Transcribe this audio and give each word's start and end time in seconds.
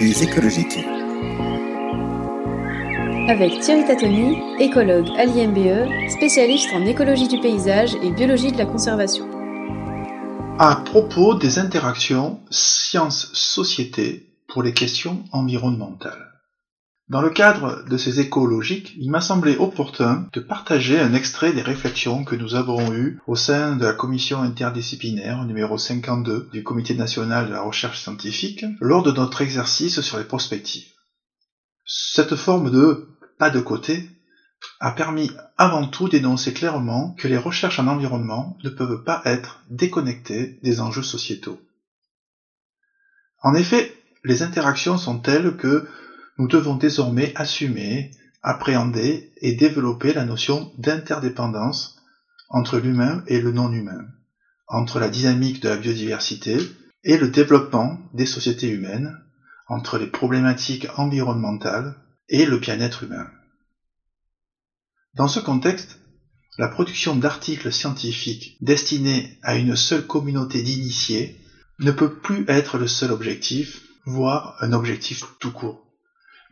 Les 0.00 0.22
écologiques. 0.22 0.78
Avec 3.28 3.58
Thierry 3.60 3.84
Tatoni, 3.84 4.38
écologue 4.60 5.08
à 5.18 5.24
l'IMBE, 5.24 6.10
spécialiste 6.10 6.68
en 6.72 6.86
écologie 6.86 7.26
du 7.26 7.40
paysage 7.40 7.96
et 8.02 8.12
biologie 8.12 8.52
de 8.52 8.58
la 8.58 8.66
conservation. 8.66 9.28
À 10.58 10.82
propos 10.84 11.34
des 11.34 11.58
interactions 11.58 12.38
sciences-société 12.50 14.30
pour 14.46 14.62
les 14.62 14.72
questions 14.72 15.24
environnementales. 15.32 16.37
Dans 17.08 17.22
le 17.22 17.30
cadre 17.30 17.84
de 17.88 17.96
ces 17.96 18.20
échos 18.20 18.46
logiques, 18.46 18.94
il 18.98 19.10
m'a 19.10 19.22
semblé 19.22 19.56
opportun 19.56 20.28
de 20.34 20.40
partager 20.40 21.00
un 21.00 21.14
extrait 21.14 21.54
des 21.54 21.62
réflexions 21.62 22.22
que 22.22 22.36
nous 22.36 22.54
avons 22.54 22.92
eues 22.92 23.18
au 23.26 23.34
sein 23.34 23.76
de 23.76 23.86
la 23.86 23.94
commission 23.94 24.42
interdisciplinaire 24.42 25.42
numéro 25.46 25.78
52 25.78 26.50
du 26.52 26.62
Comité 26.62 26.94
national 26.94 27.46
de 27.46 27.52
la 27.52 27.62
recherche 27.62 28.02
scientifique 28.02 28.66
lors 28.80 29.02
de 29.02 29.10
notre 29.10 29.40
exercice 29.40 30.02
sur 30.02 30.18
les 30.18 30.24
prospectives. 30.24 30.84
Cette 31.86 32.36
forme 32.36 32.70
de 32.70 33.08
pas 33.38 33.48
de 33.48 33.60
côté 33.60 34.10
a 34.78 34.90
permis 34.90 35.30
avant 35.56 35.86
tout 35.86 36.10
d'énoncer 36.10 36.52
clairement 36.52 37.14
que 37.16 37.26
les 37.26 37.38
recherches 37.38 37.78
en 37.78 37.86
environnement 37.86 38.58
ne 38.64 38.68
peuvent 38.68 39.02
pas 39.02 39.22
être 39.24 39.62
déconnectées 39.70 40.58
des 40.62 40.80
enjeux 40.82 41.02
sociétaux. 41.02 41.58
En 43.40 43.54
effet, 43.54 43.94
les 44.24 44.42
interactions 44.42 44.98
sont 44.98 45.20
telles 45.20 45.56
que 45.56 45.88
nous 46.38 46.46
devons 46.46 46.76
désormais 46.76 47.32
assumer, 47.34 48.12
appréhender 48.42 49.32
et 49.40 49.52
développer 49.52 50.14
la 50.14 50.24
notion 50.24 50.72
d'interdépendance 50.78 51.96
entre 52.48 52.78
l'humain 52.78 53.24
et 53.26 53.40
le 53.40 53.50
non-humain, 53.50 54.06
entre 54.68 55.00
la 55.00 55.08
dynamique 55.08 55.60
de 55.60 55.68
la 55.68 55.76
biodiversité 55.76 56.56
et 57.02 57.18
le 57.18 57.28
développement 57.28 57.98
des 58.14 58.26
sociétés 58.26 58.68
humaines, 58.68 59.16
entre 59.66 59.98
les 59.98 60.06
problématiques 60.06 60.86
environnementales 60.96 61.94
et 62.28 62.46
le 62.46 62.58
bien-être 62.58 63.02
humain. 63.02 63.28
Dans 65.14 65.28
ce 65.28 65.40
contexte, 65.40 65.98
la 66.56 66.68
production 66.68 67.16
d'articles 67.16 67.72
scientifiques 67.72 68.56
destinés 68.60 69.38
à 69.42 69.56
une 69.56 69.76
seule 69.76 70.06
communauté 70.06 70.62
d'initiés 70.62 71.36
ne 71.80 71.90
peut 71.90 72.18
plus 72.20 72.44
être 72.48 72.78
le 72.78 72.86
seul 72.86 73.10
objectif, 73.10 73.82
voire 74.06 74.56
un 74.60 74.72
objectif 74.72 75.24
tout 75.38 75.52
court 75.52 75.87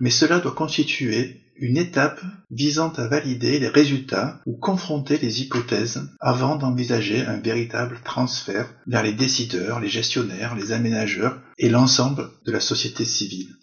mais 0.00 0.11
cela 0.11 0.41
doit 0.41 0.52
constituer 0.52 1.41
une 1.58 1.78
étape 1.78 2.20
visant 2.50 2.92
à 2.92 3.08
valider 3.08 3.58
les 3.58 3.69
résultats 3.69 4.41
ou 4.47 4.56
confronter 4.56 5.19
les 5.19 5.41
hypothèses 5.42 6.08
avant 6.20 6.56
d'envisager 6.56 7.22
un 7.22 7.38
véritable 7.38 7.98
transfert 8.05 8.69
vers 8.86 9.03
les 9.03 9.14
décideurs, 9.14 9.80
les 9.80 9.88
gestionnaires, 9.88 10.55
les 10.55 10.72
aménageurs 10.72 11.41
et 11.58 11.69
l'ensemble 11.69 12.28
de 12.44 12.53
la 12.53 12.61
société 12.61 13.05
civile. 13.05 13.56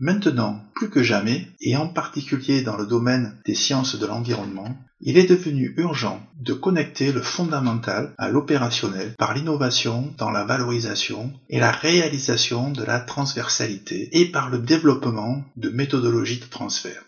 Maintenant, 0.00 0.60
plus 0.74 0.90
que 0.90 1.04
jamais, 1.04 1.46
et 1.60 1.76
en 1.76 1.88
particulier 1.88 2.62
dans 2.62 2.76
le 2.76 2.86
domaine 2.86 3.40
des 3.46 3.54
sciences 3.54 3.96
de 3.96 4.06
l'environnement, 4.06 4.76
il 5.00 5.16
est 5.16 5.28
devenu 5.28 5.72
urgent 5.76 6.20
de 6.40 6.52
connecter 6.52 7.12
le 7.12 7.22
fondamental 7.22 8.12
à 8.18 8.28
l'opérationnel 8.28 9.14
par 9.16 9.34
l'innovation 9.34 10.12
dans 10.18 10.30
la 10.30 10.44
valorisation 10.44 11.32
et 11.48 11.60
la 11.60 11.70
réalisation 11.70 12.72
de 12.72 12.82
la 12.82 12.98
transversalité 12.98 14.08
et 14.12 14.32
par 14.32 14.50
le 14.50 14.58
développement 14.58 15.44
de 15.56 15.68
méthodologies 15.68 16.40
de 16.40 16.46
transfert. 16.46 17.04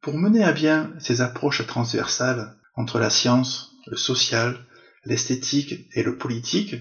Pour 0.00 0.18
mener 0.18 0.42
à 0.42 0.52
bien 0.52 0.92
ces 0.98 1.20
approches 1.20 1.66
transversales 1.66 2.56
entre 2.74 2.98
la 2.98 3.10
science, 3.10 3.72
le 3.86 3.96
social, 3.96 4.58
l'esthétique 5.04 5.86
et 5.94 6.02
le 6.02 6.16
politique, 6.16 6.76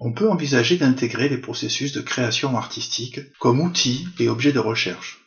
on 0.00 0.12
peut 0.12 0.30
envisager 0.30 0.78
d'intégrer 0.78 1.28
les 1.28 1.38
processus 1.38 1.92
de 1.92 2.00
création 2.00 2.56
artistique 2.56 3.20
comme 3.38 3.60
outils 3.60 4.08
et 4.18 4.28
objets 4.28 4.52
de 4.52 4.58
recherche. 4.58 5.20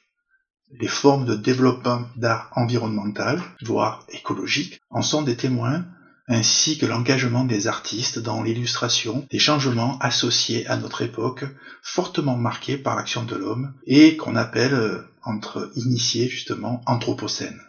Les 0.80 0.88
formes 0.88 1.26
de 1.26 1.36
développement 1.36 2.08
d'art 2.16 2.52
environnemental, 2.56 3.40
voire 3.62 4.06
écologique, 4.10 4.82
en 4.90 5.04
sont 5.04 5.22
des 5.22 5.38
témoins, 5.38 5.86
ainsi 6.28 6.80
que 6.80 6.88
l'engagement 6.88 7.46
des 7.46 7.68
artistes 7.68 8.18
dans 8.18 8.42
l'illustration 8.42 9.28
des 9.30 9.40
changements 9.40 10.00
associés 10.00 10.66
à 10.68 10.78
notre 10.78 11.04
époque, 11.04 11.46
fortement 11.84 12.36
marqués 12.36 12.78
par 12.78 12.96
l'action 12.96 13.24
de 13.24 13.36
l'homme, 13.36 13.74
et 13.86 14.18
qu'on 14.18 14.36
appelle, 14.36 14.74
euh, 14.74 15.08
entre 15.24 15.72
initiés 15.76 16.28
justement, 16.28 16.82
anthropocène. 16.88 17.62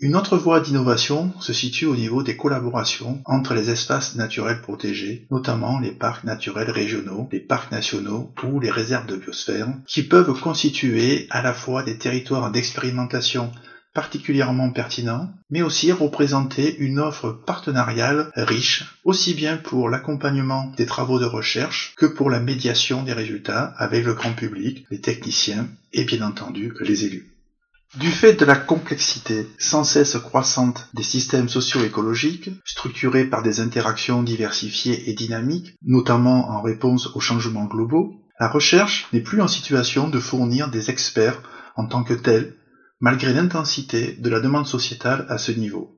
Une 0.00 0.16
autre 0.16 0.36
voie 0.36 0.58
d'innovation 0.58 1.32
se 1.40 1.52
situe 1.52 1.86
au 1.86 1.94
niveau 1.94 2.24
des 2.24 2.36
collaborations 2.36 3.22
entre 3.26 3.54
les 3.54 3.70
espaces 3.70 4.16
naturels 4.16 4.60
protégés, 4.60 5.24
notamment 5.30 5.78
les 5.78 5.92
parcs 5.92 6.24
naturels 6.24 6.70
régionaux, 6.70 7.28
les 7.30 7.38
parcs 7.38 7.70
nationaux 7.70 8.34
ou 8.42 8.58
les 8.58 8.70
réserves 8.70 9.06
de 9.06 9.16
biosphère, 9.16 9.68
qui 9.86 10.02
peuvent 10.02 10.38
constituer 10.40 11.28
à 11.30 11.42
la 11.42 11.52
fois 11.52 11.84
des 11.84 11.96
territoires 11.96 12.50
d'expérimentation 12.50 13.52
particulièrement 13.94 14.72
pertinents, 14.72 15.30
mais 15.48 15.62
aussi 15.62 15.92
représenter 15.92 16.76
une 16.78 16.98
offre 16.98 17.30
partenariale 17.30 18.30
riche, 18.34 18.84
aussi 19.04 19.34
bien 19.34 19.56
pour 19.56 19.88
l'accompagnement 19.88 20.72
des 20.76 20.86
travaux 20.86 21.20
de 21.20 21.24
recherche 21.24 21.94
que 21.96 22.06
pour 22.06 22.28
la 22.28 22.40
médiation 22.40 23.04
des 23.04 23.12
résultats 23.12 23.72
avec 23.76 24.04
le 24.04 24.14
grand 24.14 24.32
public, 24.32 24.84
les 24.90 25.00
techniciens 25.00 25.68
et 25.92 26.04
bien 26.04 26.22
entendu 26.22 26.72
les 26.80 27.04
élus. 27.04 27.33
Du 27.96 28.10
fait 28.10 28.32
de 28.32 28.44
la 28.44 28.56
complexité 28.56 29.46
sans 29.56 29.84
cesse 29.84 30.16
croissante 30.16 30.88
des 30.94 31.04
systèmes 31.04 31.48
socio-écologiques, 31.48 32.50
structurés 32.64 33.24
par 33.24 33.42
des 33.42 33.60
interactions 33.60 34.24
diversifiées 34.24 35.08
et 35.08 35.14
dynamiques, 35.14 35.76
notamment 35.80 36.50
en 36.50 36.60
réponse 36.60 37.14
aux 37.14 37.20
changements 37.20 37.66
globaux, 37.66 38.14
la 38.40 38.48
recherche 38.48 39.06
n'est 39.12 39.20
plus 39.20 39.40
en 39.40 39.46
situation 39.46 40.08
de 40.08 40.18
fournir 40.18 40.70
des 40.70 40.90
experts 40.90 41.40
en 41.76 41.86
tant 41.86 42.02
que 42.02 42.14
tels, 42.14 42.56
malgré 42.98 43.32
l'intensité 43.32 44.16
de 44.18 44.28
la 44.28 44.40
demande 44.40 44.66
sociétale 44.66 45.24
à 45.28 45.38
ce 45.38 45.52
niveau. 45.52 45.96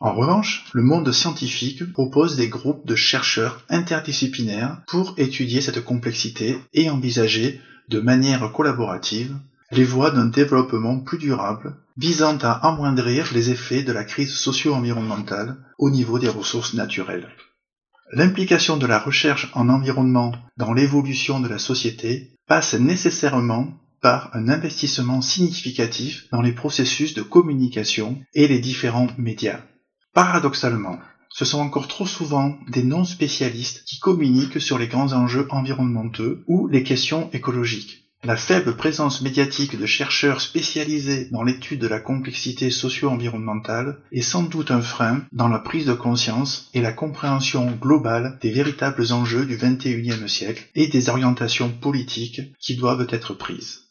En 0.00 0.14
revanche, 0.14 0.64
le 0.72 0.82
monde 0.82 1.12
scientifique 1.12 1.92
propose 1.92 2.34
des 2.34 2.48
groupes 2.48 2.84
de 2.84 2.96
chercheurs 2.96 3.64
interdisciplinaires 3.68 4.82
pour 4.88 5.14
étudier 5.18 5.60
cette 5.60 5.84
complexité 5.84 6.58
et 6.72 6.90
envisager 6.90 7.60
de 7.88 8.00
manière 8.00 8.50
collaborative 8.52 9.36
les 9.70 9.84
voies 9.84 10.10
d'un 10.10 10.26
développement 10.26 11.00
plus 11.00 11.18
durable 11.18 11.76
visant 11.96 12.38
à 12.38 12.52
amoindrir 12.52 13.32
les 13.34 13.50
effets 13.50 13.82
de 13.82 13.92
la 13.92 14.04
crise 14.04 14.32
socio-environnementale 14.32 15.56
au 15.78 15.90
niveau 15.90 16.18
des 16.18 16.28
ressources 16.28 16.74
naturelles. 16.74 17.28
L'implication 18.12 18.78
de 18.78 18.86
la 18.86 18.98
recherche 18.98 19.50
en 19.54 19.68
environnement 19.68 20.32
dans 20.56 20.72
l'évolution 20.72 21.40
de 21.40 21.48
la 21.48 21.58
société 21.58 22.32
passe 22.46 22.74
nécessairement 22.74 23.74
par 24.00 24.30
un 24.34 24.48
investissement 24.48 25.20
significatif 25.20 26.26
dans 26.32 26.40
les 26.40 26.52
processus 26.52 27.14
de 27.14 27.22
communication 27.22 28.18
et 28.32 28.48
les 28.48 28.60
différents 28.60 29.08
médias. 29.18 29.60
Paradoxalement, 30.14 30.98
ce 31.28 31.44
sont 31.44 31.60
encore 31.60 31.88
trop 31.88 32.06
souvent 32.06 32.56
des 32.68 32.82
non-spécialistes 32.82 33.84
qui 33.84 33.98
communiquent 33.98 34.60
sur 34.60 34.78
les 34.78 34.88
grands 34.88 35.12
enjeux 35.12 35.46
environnementaux 35.50 36.38
ou 36.46 36.68
les 36.68 36.82
questions 36.82 37.28
écologiques. 37.32 38.07
La 38.24 38.36
faible 38.36 38.74
présence 38.74 39.20
médiatique 39.20 39.78
de 39.78 39.86
chercheurs 39.86 40.40
spécialisés 40.40 41.28
dans 41.30 41.44
l'étude 41.44 41.78
de 41.78 41.86
la 41.86 42.00
complexité 42.00 42.68
socio-environnementale 42.68 44.00
est 44.10 44.22
sans 44.22 44.42
doute 44.42 44.72
un 44.72 44.82
frein 44.82 45.22
dans 45.30 45.46
la 45.46 45.60
prise 45.60 45.86
de 45.86 45.92
conscience 45.92 46.68
et 46.74 46.80
la 46.80 46.92
compréhension 46.92 47.70
globale 47.80 48.36
des 48.42 48.50
véritables 48.50 49.12
enjeux 49.12 49.46
du 49.46 49.56
XXIe 49.56 50.28
siècle 50.28 50.68
et 50.74 50.88
des 50.88 51.08
orientations 51.10 51.70
politiques 51.70 52.40
qui 52.58 52.74
doivent 52.74 53.06
être 53.08 53.34
prises. 53.34 53.82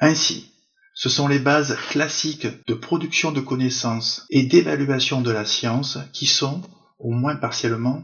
Ainsi, 0.00 0.52
ce 0.94 1.08
sont 1.08 1.28
les 1.28 1.38
bases 1.38 1.76
classiques 1.88 2.48
de 2.66 2.74
production 2.74 3.30
de 3.30 3.40
connaissances 3.40 4.26
et 4.28 4.42
d'évaluation 4.42 5.20
de 5.20 5.30
la 5.30 5.44
science 5.44 5.98
qui 6.12 6.26
sont, 6.26 6.62
au 6.98 7.12
moins 7.12 7.36
partiellement, 7.36 8.02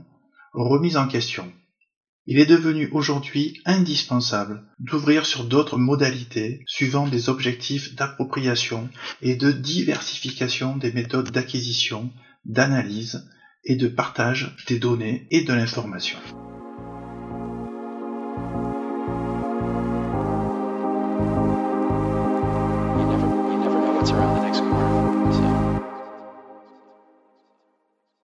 remises 0.53 0.97
en 0.97 1.09
question 1.09 1.53
il 2.31 2.39
est 2.39 2.47
devenu 2.47 2.91
aujourd'hui 2.93 3.59
indispensable 3.65 4.63
d'ouvrir 4.79 5.25
sur 5.25 5.45
d'autres 5.45 5.79
modalités 5.79 6.63
suivant 6.67 7.09
des 7.09 7.31
objectifs 7.31 7.95
d'appropriation 7.95 8.91
et 9.23 9.35
de 9.35 9.51
diversification 9.51 10.77
des 10.77 10.93
méthodes 10.93 11.31
d'acquisition, 11.31 12.11
d'analyse 12.45 13.27
et 13.65 13.77
de 13.77 13.89
partage 13.89 14.55
des 14.67 14.79
données 14.79 15.27
et 15.31 15.43
de 15.43 15.55
l'information. 15.55 16.19